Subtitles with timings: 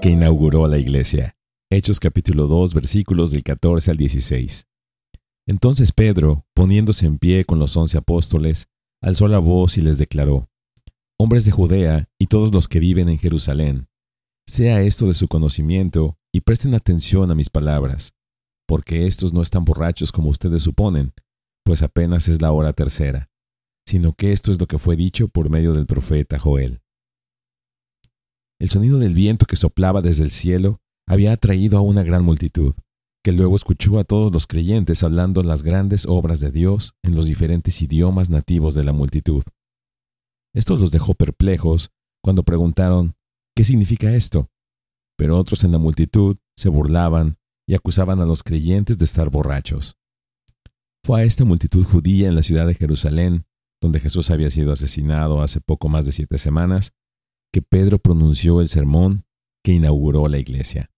[0.00, 1.36] que inauguró la iglesia.
[1.70, 4.66] Hechos capítulo 2 versículos del 14 al 16.
[5.46, 8.68] Entonces Pedro, poniéndose en pie con los once apóstoles,
[9.02, 10.48] alzó la voz y les declaró,
[11.18, 13.88] Hombres de Judea y todos los que viven en Jerusalén,
[14.46, 18.14] sea esto de su conocimiento y presten atención a mis palabras,
[18.66, 21.12] porque estos no están borrachos como ustedes suponen,
[21.62, 23.28] pues apenas es la hora tercera,
[23.86, 26.80] sino que esto es lo que fue dicho por medio del profeta Joel.
[28.60, 32.74] El sonido del viento que soplaba desde el cielo había atraído a una gran multitud,
[33.24, 37.24] que luego escuchó a todos los creyentes hablando las grandes obras de Dios en los
[37.24, 39.42] diferentes idiomas nativos de la multitud.
[40.54, 41.90] Esto los dejó perplejos
[42.22, 43.14] cuando preguntaron,
[43.56, 44.50] ¿qué significa esto?
[45.16, 49.96] Pero otros en la multitud se burlaban y acusaban a los creyentes de estar borrachos.
[51.02, 53.46] Fue a esta multitud judía en la ciudad de Jerusalén,
[53.80, 56.92] donde Jesús había sido asesinado hace poco más de siete semanas,
[57.52, 59.24] que Pedro pronunció el sermón
[59.64, 60.90] que inauguró la iglesia.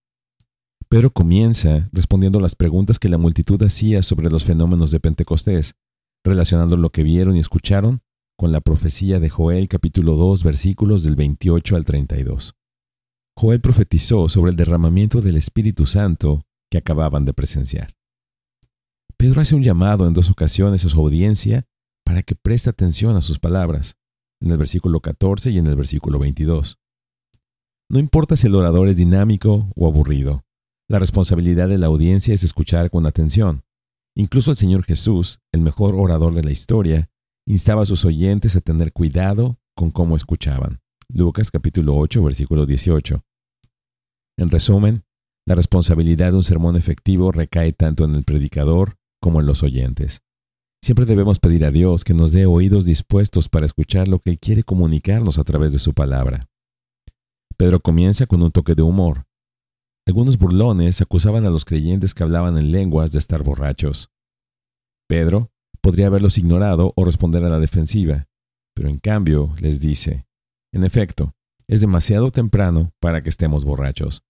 [0.89, 5.75] Pedro comienza respondiendo las preguntas que la multitud hacía sobre los fenómenos de Pentecostés,
[6.23, 8.01] relacionando lo que vieron y escucharon
[8.37, 12.53] con la profecía de Joel capítulo 2 versículos del 28 al 32.
[13.35, 17.95] Joel profetizó sobre el derramamiento del Espíritu Santo que acababan de presenciar.
[19.17, 21.65] Pedro hace un llamado en dos ocasiones a su audiencia
[22.05, 23.95] para que preste atención a sus palabras
[24.43, 26.77] en el versículo 14 y en el versículo 22.
[27.89, 30.43] No importa si el orador es dinámico o aburrido,
[30.89, 33.63] la responsabilidad de la audiencia es escuchar con atención.
[34.15, 37.09] Incluso el Señor Jesús, el mejor orador de la historia,
[37.47, 40.81] instaba a sus oyentes a tener cuidado con cómo escuchaban.
[41.07, 43.23] Lucas capítulo 8, versículo 18.
[44.37, 45.03] En resumen,
[45.45, 50.22] la responsabilidad de un sermón efectivo recae tanto en el predicador como en los oyentes.
[50.83, 54.37] Siempre debemos pedir a Dios que nos dé oídos dispuestos para escuchar lo que Él
[54.37, 56.49] quiere comunicarnos a través de su palabra.
[57.55, 59.23] Pedro comienza con un toque de humor.
[60.05, 64.09] Algunos burlones acusaban a los creyentes que hablaban en lenguas de estar borrachos.
[65.07, 68.27] Pedro podría haberlos ignorado o responder a la defensiva,
[68.75, 70.27] pero en cambio les dice,
[70.73, 71.33] en efecto,
[71.65, 74.25] es demasiado temprano para que estemos borrachos.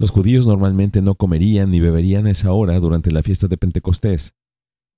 [0.00, 4.32] Los judíos normalmente no comerían ni beberían a esa hora durante la fiesta de Pentecostés,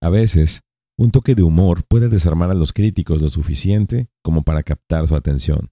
[0.03, 0.63] a veces,
[0.99, 5.15] un toque de humor puede desarmar a los críticos lo suficiente como para captar su
[5.15, 5.71] atención.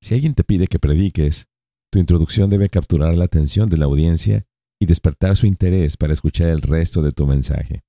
[0.00, 1.48] Si alguien te pide que prediques,
[1.90, 4.46] tu introducción debe capturar la atención de la audiencia
[4.80, 7.82] y despertar su interés para escuchar el resto de tu mensaje.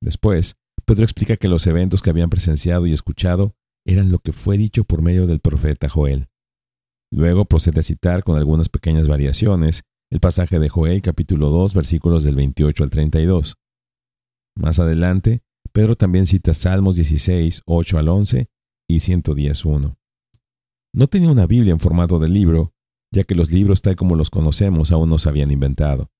[0.00, 3.54] Después, Pedro explica que los eventos que habían presenciado y escuchado
[3.86, 6.28] eran lo que fue dicho por medio del profeta Joel.
[7.12, 12.24] Luego procede a citar con algunas pequeñas variaciones el pasaje de Joel capítulo 2 versículos
[12.24, 13.54] del 28 al 32.
[14.56, 18.48] Más adelante, Pedro también cita Salmos 16, 8 al 11
[18.88, 19.98] y 110, 1.
[20.94, 22.72] No tenía una Biblia en formato de libro,
[23.12, 26.10] ya que los libros tal como los conocemos aún no se habían inventado.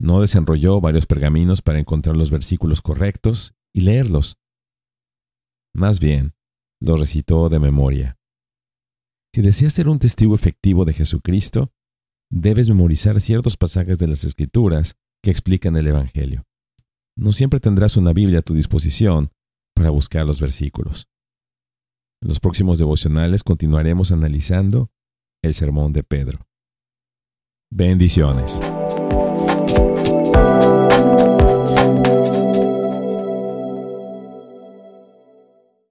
[0.00, 4.38] No desenrolló varios pergaminos para encontrar los versículos correctos y leerlos.
[5.74, 6.32] Más bien,
[6.80, 8.18] los recitó de memoria.
[9.34, 11.70] Si deseas ser un testigo efectivo de Jesucristo,
[12.30, 16.46] debes memorizar ciertos pasajes de las Escrituras que explican el Evangelio
[17.20, 19.30] no siempre tendrás una Biblia a tu disposición
[19.74, 21.06] para buscar los versículos.
[22.22, 24.90] En los próximos devocionales continuaremos analizando
[25.42, 26.46] el sermón de Pedro.
[27.70, 28.60] Bendiciones.